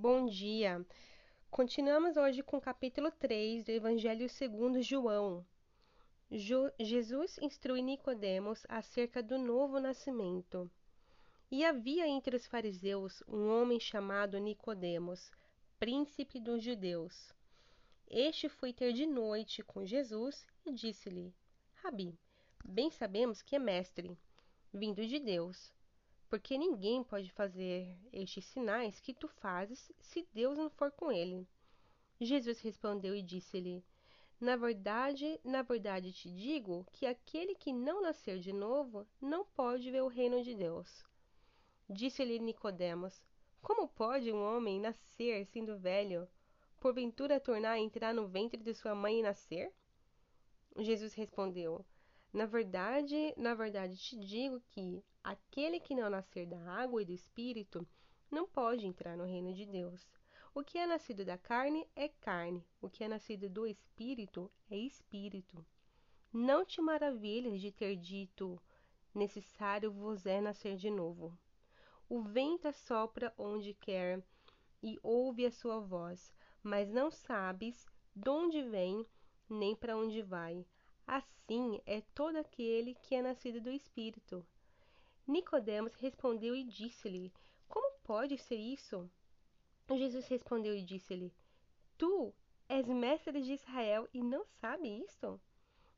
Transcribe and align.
Bom 0.00 0.26
dia. 0.26 0.86
Continuamos 1.50 2.16
hoje 2.16 2.40
com 2.40 2.58
o 2.58 2.60
capítulo 2.60 3.10
3 3.10 3.64
do 3.64 3.72
Evangelho 3.72 4.28
segundo 4.28 4.80
João. 4.80 5.44
Jo 6.30 6.70
Jesus 6.78 7.36
instrui 7.42 7.82
Nicodemos 7.82 8.64
acerca 8.68 9.20
do 9.20 9.36
novo 9.36 9.80
nascimento. 9.80 10.70
E 11.50 11.64
havia 11.64 12.06
entre 12.06 12.36
os 12.36 12.46
fariseus 12.46 13.24
um 13.26 13.48
homem 13.48 13.80
chamado 13.80 14.38
Nicodemos, 14.38 15.32
príncipe 15.80 16.38
dos 16.38 16.62
judeus. 16.62 17.34
Este 18.08 18.48
foi 18.48 18.72
ter 18.72 18.92
de 18.92 19.04
noite 19.04 19.64
com 19.64 19.84
Jesus 19.84 20.46
e 20.64 20.72
disse-lhe: 20.72 21.34
Rabi, 21.82 22.16
bem 22.64 22.88
sabemos 22.88 23.42
que 23.42 23.56
é 23.56 23.58
mestre, 23.58 24.16
vindo 24.72 25.04
de 25.04 25.18
Deus 25.18 25.76
porque 26.28 26.58
ninguém 26.58 27.02
pode 27.02 27.30
fazer 27.32 27.96
estes 28.12 28.44
sinais 28.44 29.00
que 29.00 29.14
tu 29.14 29.28
fazes 29.28 29.90
se 29.98 30.26
Deus 30.32 30.58
não 30.58 30.68
for 30.68 30.90
com 30.92 31.10
ele. 31.10 31.46
Jesus 32.20 32.60
respondeu 32.60 33.14
e 33.14 33.22
disse-lhe: 33.22 33.84
Na 34.40 34.56
verdade, 34.56 35.40
na 35.42 35.62
verdade 35.62 36.12
te 36.12 36.30
digo 36.30 36.86
que 36.92 37.06
aquele 37.06 37.54
que 37.54 37.72
não 37.72 38.02
nascer 38.02 38.38
de 38.38 38.52
novo 38.52 39.06
não 39.20 39.44
pode 39.44 39.90
ver 39.90 40.02
o 40.02 40.08
reino 40.08 40.42
de 40.42 40.54
Deus. 40.54 41.04
Disse-lhe 41.88 42.38
Nicodemos: 42.38 43.22
Como 43.62 43.88
pode 43.88 44.30
um 44.32 44.42
homem 44.42 44.80
nascer 44.80 45.46
sendo 45.46 45.78
velho? 45.78 46.28
Porventura 46.78 47.40
tornar 47.40 47.72
a 47.72 47.78
entrar 47.78 48.12
no 48.12 48.28
ventre 48.28 48.62
de 48.62 48.74
sua 48.74 48.94
mãe 48.94 49.20
e 49.20 49.22
nascer? 49.22 49.72
Jesus 50.76 51.14
respondeu: 51.14 51.84
Na 52.32 52.46
verdade, 52.46 53.34
na 53.36 53.54
verdade 53.54 53.96
te 53.96 54.16
digo 54.18 54.60
que 54.60 55.02
Aquele 55.28 55.78
que 55.78 55.94
não 55.94 56.08
nascer 56.08 56.46
da 56.46 56.58
água 56.72 57.02
e 57.02 57.04
do 57.04 57.12
espírito 57.12 57.86
não 58.30 58.48
pode 58.48 58.86
entrar 58.86 59.14
no 59.14 59.26
reino 59.26 59.52
de 59.52 59.66
Deus. 59.66 60.08
O 60.54 60.64
que 60.64 60.78
é 60.78 60.86
nascido 60.86 61.22
da 61.22 61.36
carne 61.36 61.86
é 61.94 62.08
carne, 62.08 62.64
o 62.80 62.88
que 62.88 63.04
é 63.04 63.08
nascido 63.08 63.46
do 63.46 63.66
espírito 63.66 64.50
é 64.70 64.78
espírito. 64.78 65.62
Não 66.32 66.64
te 66.64 66.80
maravilhes 66.80 67.60
de 67.60 67.70
ter 67.70 67.94
dito: 67.94 68.58
necessário 69.14 69.92
vos 69.92 70.24
é 70.24 70.40
nascer 70.40 70.76
de 70.76 70.88
novo. 70.88 71.38
O 72.08 72.22
vento 72.22 72.72
sopra 72.72 73.34
onde 73.36 73.74
quer 73.74 74.24
e 74.82 74.98
ouve 75.02 75.44
a 75.44 75.50
sua 75.50 75.78
voz, 75.78 76.32
mas 76.62 76.90
não 76.90 77.10
sabes 77.10 77.86
de 78.16 78.30
onde 78.30 78.62
vem 78.62 79.04
nem 79.46 79.76
para 79.76 79.94
onde 79.94 80.22
vai. 80.22 80.64
Assim 81.10 81.80
é 81.86 82.02
todo 82.14 82.36
aquele 82.36 82.94
que 82.94 83.14
é 83.14 83.22
nascido 83.22 83.62
do 83.62 83.70
espírito. 83.70 84.46
Nicodemos 85.26 85.94
respondeu 85.94 86.54
e 86.54 86.62
disse-lhe: 86.62 87.32
Como 87.66 87.98
pode 88.04 88.36
ser 88.36 88.56
isso? 88.56 89.10
Jesus 89.90 90.26
respondeu 90.26 90.76
e 90.76 90.82
disse-lhe: 90.82 91.32
Tu 91.96 92.34
és 92.68 92.86
mestre 92.86 93.40
de 93.40 93.54
Israel 93.54 94.06
e 94.12 94.22
não 94.22 94.44
sabe 94.60 95.02
isto? 95.02 95.40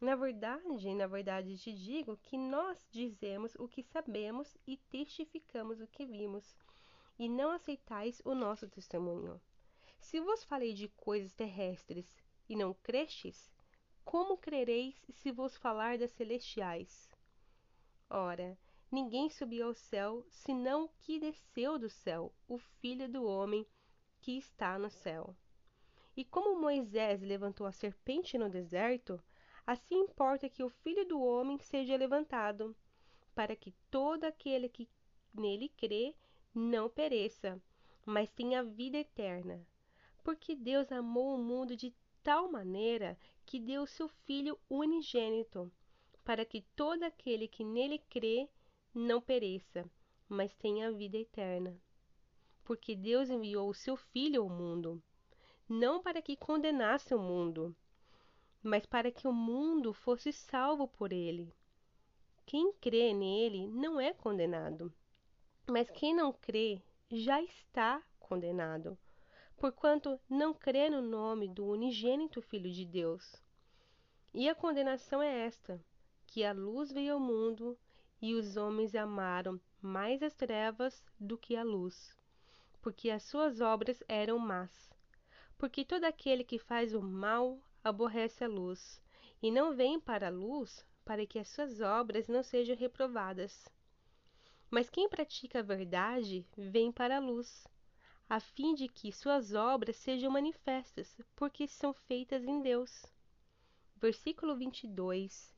Na 0.00 0.16
verdade, 0.16 0.92
na 0.92 1.06
verdade 1.06 1.56
te 1.56 1.72
digo 1.72 2.16
que 2.16 2.36
nós 2.36 2.84
dizemos 2.90 3.54
o 3.54 3.68
que 3.68 3.84
sabemos 3.84 4.56
e 4.66 4.76
testificamos 4.76 5.80
o 5.80 5.86
que 5.86 6.04
vimos, 6.04 6.56
e 7.16 7.28
não 7.28 7.52
aceitais 7.52 8.20
o 8.24 8.34
nosso 8.34 8.68
testemunho. 8.68 9.40
Se 10.00 10.18
vos 10.18 10.42
falei 10.42 10.74
de 10.74 10.88
coisas 10.88 11.32
terrestres 11.32 12.12
e 12.48 12.56
não 12.56 12.74
crestes, 12.74 13.48
como 14.06 14.38
crereis 14.38 14.94
se 15.10 15.30
vos 15.30 15.54
falar 15.58 15.98
das 15.98 16.12
celestiais? 16.12 17.10
Ora, 18.08 18.56
Ninguém 18.90 19.28
subiu 19.28 19.66
ao 19.66 19.74
céu, 19.74 20.24
senão 20.28 20.84
o 20.84 20.88
que 21.00 21.18
desceu 21.18 21.76
do 21.76 21.90
céu, 21.90 22.32
o 22.46 22.56
Filho 22.56 23.08
do 23.08 23.24
homem 23.24 23.66
que 24.20 24.38
está 24.38 24.78
no 24.78 24.88
céu. 24.88 25.36
E 26.16 26.24
como 26.24 26.60
Moisés 26.60 27.20
levantou 27.20 27.66
a 27.66 27.72
serpente 27.72 28.38
no 28.38 28.48
deserto, 28.48 29.20
assim 29.66 29.96
importa 29.96 30.48
que 30.48 30.62
o 30.62 30.70
Filho 30.70 31.04
do 31.06 31.20
homem 31.20 31.58
seja 31.58 31.96
levantado, 31.96 32.76
para 33.34 33.56
que 33.56 33.74
todo 33.90 34.24
aquele 34.24 34.68
que 34.68 34.88
nele 35.34 35.68
crê 35.70 36.14
não 36.54 36.88
pereça, 36.88 37.60
mas 38.04 38.30
tenha 38.30 38.62
vida 38.62 38.98
eterna. 38.98 39.66
Porque 40.22 40.54
Deus 40.54 40.92
amou 40.92 41.34
o 41.34 41.42
mundo 41.42 41.76
de 41.76 41.92
tal 42.26 42.50
maneira 42.50 43.16
que 43.46 43.60
deu 43.60 43.86
seu 43.86 44.08
Filho 44.08 44.58
unigênito, 44.68 45.70
para 46.24 46.44
que 46.44 46.62
todo 46.74 47.04
aquele 47.04 47.46
que 47.46 47.64
nele 47.64 48.00
crê 48.10 48.48
não 48.92 49.20
pereça, 49.20 49.88
mas 50.28 50.52
tenha 50.56 50.90
vida 50.90 51.16
eterna. 51.16 51.80
Porque 52.64 52.96
Deus 52.96 53.30
enviou 53.30 53.70
o 53.70 53.74
seu 53.74 53.96
Filho 53.96 54.42
ao 54.42 54.48
mundo, 54.48 55.00
não 55.68 56.02
para 56.02 56.20
que 56.20 56.36
condenasse 56.36 57.14
o 57.14 57.18
mundo, 57.20 57.76
mas 58.60 58.84
para 58.84 59.12
que 59.12 59.28
o 59.28 59.32
mundo 59.32 59.92
fosse 59.92 60.32
salvo 60.32 60.88
por 60.88 61.12
ele. 61.12 61.54
Quem 62.44 62.72
crê 62.80 63.14
nele 63.14 63.68
não 63.68 64.00
é 64.00 64.12
condenado, 64.12 64.92
mas 65.64 65.88
quem 65.90 66.12
não 66.12 66.32
crê 66.32 66.82
já 67.08 67.40
está 67.40 68.02
condenado, 68.18 68.98
porquanto 69.56 70.20
não 70.28 70.52
crê 70.52 70.90
no 70.90 71.00
nome 71.00 71.48
do 71.48 71.66
unigênito 71.66 72.42
Filho 72.42 72.70
de 72.70 72.84
Deus. 72.84 73.42
E 74.34 74.48
a 74.48 74.54
condenação 74.54 75.22
é 75.22 75.46
esta: 75.46 75.82
que 76.26 76.44
a 76.44 76.52
luz 76.52 76.92
veio 76.92 77.14
ao 77.14 77.20
mundo 77.20 77.78
e 78.20 78.34
os 78.34 78.56
homens 78.56 78.94
amaram 78.94 79.60
mais 79.80 80.22
as 80.22 80.34
trevas 80.34 81.02
do 81.18 81.38
que 81.38 81.56
a 81.56 81.62
luz, 81.62 82.14
porque 82.82 83.10
as 83.10 83.22
suas 83.22 83.60
obras 83.60 84.02
eram 84.08 84.38
más. 84.38 84.90
Porque 85.56 85.84
todo 85.84 86.04
aquele 86.04 86.44
que 86.44 86.58
faz 86.58 86.94
o 86.94 87.00
mal 87.00 87.58
aborrece 87.82 88.44
a 88.44 88.48
luz, 88.48 89.00
e 89.42 89.50
não 89.50 89.74
vem 89.74 89.98
para 89.98 90.26
a 90.26 90.30
luz 90.30 90.84
para 91.04 91.24
que 91.24 91.38
as 91.38 91.48
suas 91.48 91.80
obras 91.80 92.26
não 92.26 92.42
sejam 92.42 92.76
reprovadas. 92.76 93.68
Mas 94.68 94.90
quem 94.90 95.08
pratica 95.08 95.60
a 95.60 95.62
verdade 95.62 96.44
vem 96.56 96.90
para 96.90 97.16
a 97.16 97.20
luz, 97.20 97.64
a 98.28 98.40
fim 98.40 98.74
de 98.74 98.88
que 98.88 99.12
suas 99.12 99.54
obras 99.54 99.96
sejam 99.96 100.30
manifestas, 100.30 101.16
porque 101.34 101.66
são 101.68 101.92
feitas 101.92 102.44
em 102.44 102.60
Deus. 102.60 103.06
Versículo 103.96 104.56
22 104.56 105.56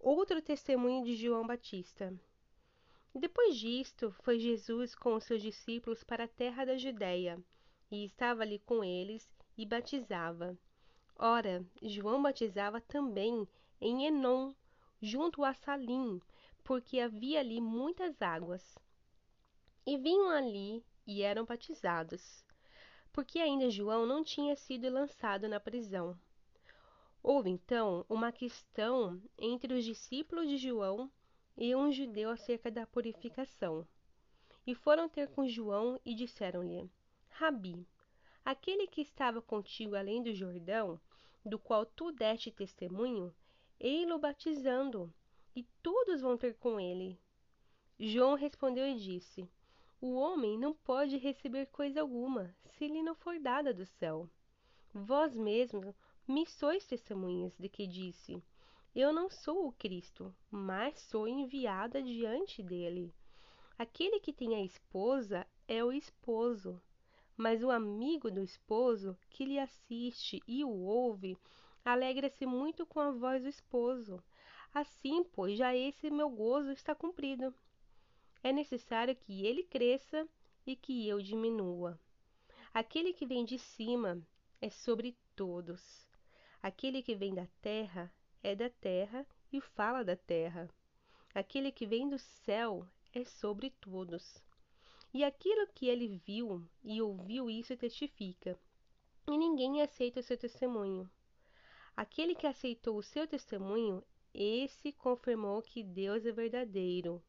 outro 0.00 0.40
testemunho 0.40 1.04
de 1.04 1.16
João 1.16 1.46
Batista. 1.46 2.14
Depois 3.14 3.56
disto, 3.56 4.12
foi 4.22 4.38
Jesus 4.38 4.94
com 4.94 5.14
os 5.14 5.24
seus 5.24 5.42
discípulos 5.42 6.04
para 6.04 6.24
a 6.24 6.28
terra 6.28 6.64
da 6.64 6.76
Judéia, 6.76 7.42
e 7.90 8.04
estava 8.04 8.42
ali 8.42 8.60
com 8.60 8.84
eles 8.84 9.28
e 9.56 9.66
batizava. 9.66 10.56
Ora, 11.16 11.66
João 11.82 12.22
batizava 12.22 12.80
também 12.80 13.48
em 13.80 14.06
Enom, 14.06 14.54
junto 15.02 15.44
a 15.44 15.52
Salim, 15.52 16.20
porque 16.62 17.00
havia 17.00 17.40
ali 17.40 17.60
muitas 17.60 18.22
águas. 18.22 18.78
E 19.84 19.96
vinham 19.96 20.30
ali 20.30 20.84
e 21.08 21.22
eram 21.22 21.46
batizados, 21.46 22.44
porque 23.14 23.38
ainda 23.38 23.70
João 23.70 24.04
não 24.04 24.22
tinha 24.22 24.54
sido 24.54 24.90
lançado 24.90 25.48
na 25.48 25.58
prisão. 25.58 26.14
Houve 27.22 27.48
então 27.48 28.04
uma 28.10 28.30
questão 28.30 29.18
entre 29.38 29.72
os 29.72 29.86
discípulos 29.86 30.46
de 30.46 30.58
João 30.58 31.10
e 31.56 31.74
um 31.74 31.90
judeu 31.90 32.28
acerca 32.28 32.70
da 32.70 32.86
purificação. 32.86 33.88
E 34.66 34.74
foram 34.74 35.08
ter 35.08 35.28
com 35.28 35.48
João 35.48 35.98
e 36.04 36.14
disseram-lhe: 36.14 36.90
Rabi, 37.30 37.88
aquele 38.44 38.86
que 38.86 39.00
estava 39.00 39.40
contigo 39.40 39.96
além 39.96 40.22
do 40.22 40.34
Jordão, 40.34 41.00
do 41.42 41.58
qual 41.58 41.86
tu 41.86 42.12
deste 42.12 42.50
testemunho, 42.50 43.34
ei-lo 43.80 44.18
batizando, 44.18 45.10
e 45.56 45.62
todos 45.82 46.20
vão 46.20 46.36
ter 46.36 46.54
com 46.58 46.78
ele. 46.78 47.18
João 47.98 48.34
respondeu 48.34 48.86
e 48.86 48.94
disse: 48.94 49.48
O 50.00 50.14
homem 50.14 50.56
não 50.56 50.72
pode 50.72 51.16
receber 51.16 51.66
coisa 51.66 52.00
alguma, 52.00 52.54
se 52.70 52.86
lhe 52.86 53.02
não 53.02 53.16
for 53.16 53.40
dada 53.40 53.74
do 53.74 53.84
céu. 53.84 54.30
Vós 54.94 55.34
mesmos 55.34 55.92
me 56.26 56.46
sois 56.46 56.86
testemunhas 56.86 57.56
de 57.58 57.68
que 57.68 57.84
disse: 57.84 58.40
Eu 58.94 59.12
não 59.12 59.28
sou 59.28 59.66
o 59.66 59.72
Cristo, 59.72 60.32
mas 60.48 61.00
sou 61.00 61.26
enviada 61.26 62.00
diante 62.00 62.62
dele. 62.62 63.12
Aquele 63.76 64.20
que 64.20 64.32
tem 64.32 64.54
a 64.54 64.62
esposa 64.62 65.44
é 65.66 65.84
o 65.84 65.90
esposo, 65.90 66.80
mas 67.36 67.64
o 67.64 67.70
amigo 67.70 68.30
do 68.30 68.40
esposo 68.40 69.18
que 69.28 69.44
lhe 69.44 69.58
assiste 69.58 70.40
e 70.46 70.64
o 70.64 70.70
ouve 70.70 71.36
alegra-se 71.84 72.46
muito 72.46 72.86
com 72.86 73.00
a 73.00 73.10
voz 73.10 73.42
do 73.42 73.48
esposo. 73.48 74.22
Assim, 74.72 75.24
pois, 75.24 75.58
já 75.58 75.74
esse 75.74 76.08
meu 76.08 76.30
gozo 76.30 76.70
está 76.70 76.94
cumprido. 76.94 77.52
É 78.42 78.52
necessário 78.52 79.16
que 79.16 79.44
ele 79.44 79.62
cresça 79.62 80.28
e 80.66 80.76
que 80.76 81.08
eu 81.08 81.20
diminua. 81.20 81.98
Aquele 82.72 83.12
que 83.12 83.26
vem 83.26 83.44
de 83.44 83.58
cima 83.58 84.20
é 84.60 84.70
sobre 84.70 85.16
todos. 85.34 86.06
Aquele 86.62 87.02
que 87.02 87.14
vem 87.14 87.34
da 87.34 87.46
terra 87.60 88.12
é 88.42 88.54
da 88.54 88.68
terra 88.68 89.26
e 89.52 89.60
fala 89.60 90.04
da 90.04 90.16
terra. 90.16 90.68
Aquele 91.34 91.72
que 91.72 91.86
vem 91.86 92.08
do 92.08 92.18
céu 92.18 92.86
é 93.12 93.24
sobre 93.24 93.70
todos. 93.80 94.42
E 95.12 95.24
aquilo 95.24 95.66
que 95.68 95.86
ele 95.88 96.20
viu 96.26 96.64
e 96.84 97.00
ouviu, 97.00 97.48
isso 97.48 97.76
testifica. 97.76 98.58
E 99.26 99.36
ninguém 99.36 99.80
aceita 99.82 100.20
o 100.20 100.22
seu 100.22 100.36
testemunho. 100.36 101.10
Aquele 101.96 102.34
que 102.34 102.46
aceitou 102.46 102.96
o 102.96 103.02
seu 103.02 103.26
testemunho, 103.26 104.04
esse 104.32 104.92
confirmou 104.92 105.62
que 105.62 105.82
Deus 105.82 106.24
é 106.24 106.32
verdadeiro, 106.32 107.22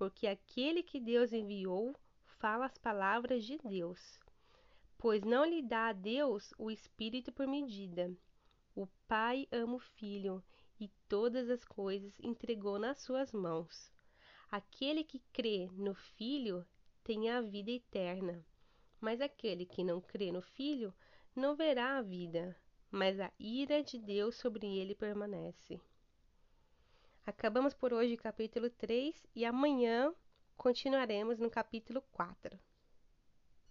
porque 0.00 0.26
aquele 0.26 0.82
que 0.82 0.98
Deus 0.98 1.30
enviou 1.30 1.94
fala 2.38 2.64
as 2.64 2.78
palavras 2.78 3.44
de 3.44 3.58
Deus. 3.58 4.18
Pois 4.96 5.22
não 5.22 5.44
lhe 5.44 5.60
dá 5.60 5.88
a 5.88 5.92
Deus 5.92 6.54
o 6.56 6.70
Espírito 6.70 7.30
por 7.30 7.46
medida. 7.46 8.10
O 8.74 8.86
Pai 9.06 9.46
ama 9.52 9.74
o 9.74 9.78
Filho 9.78 10.42
e 10.80 10.88
todas 11.06 11.50
as 11.50 11.66
coisas 11.66 12.18
entregou 12.18 12.78
nas 12.78 13.02
suas 13.02 13.30
mãos. 13.30 13.92
Aquele 14.50 15.04
que 15.04 15.20
crê 15.34 15.68
no 15.74 15.94
Filho 15.94 16.66
tem 17.04 17.28
a 17.28 17.42
vida 17.42 17.70
eterna, 17.70 18.42
mas 19.02 19.20
aquele 19.20 19.66
que 19.66 19.84
não 19.84 20.00
crê 20.00 20.32
no 20.32 20.40
Filho 20.40 20.94
não 21.36 21.54
verá 21.54 21.98
a 21.98 22.02
vida, 22.02 22.56
mas 22.90 23.20
a 23.20 23.30
ira 23.38 23.82
de 23.82 23.98
Deus 23.98 24.36
sobre 24.36 24.66
ele 24.78 24.94
permanece. 24.94 25.78
Acabamos 27.26 27.74
por 27.74 27.92
hoje 27.92 28.14
o 28.14 28.18
capítulo 28.18 28.70
3 28.70 29.26
e 29.34 29.44
amanhã 29.44 30.12
continuaremos 30.56 31.38
no 31.38 31.50
capítulo 31.50 32.02
4. 32.12 32.58